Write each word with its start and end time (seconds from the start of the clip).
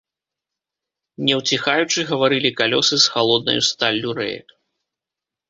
Не 1.27 1.33
ўціхаючы, 1.39 1.99
гаварылі 2.13 2.51
калёсы 2.63 2.95
з 3.05 3.15
халоднаю 3.17 3.61
сталлю 3.69 4.09
рэек. 4.23 4.47